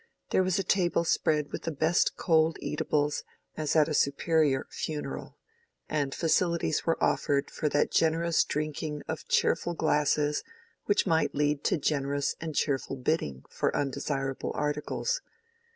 [0.31, 3.23] There was a table spread with the best cold eatables,
[3.55, 5.37] as at a superior funeral;
[5.87, 10.43] and facilities were offered for that generous drinking of cheerful glasses
[10.85, 15.21] which might lead to generous and cheerful bidding for undesirable articles.